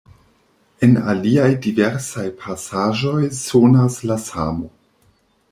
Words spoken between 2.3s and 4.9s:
pasaĵoj sonas la samo.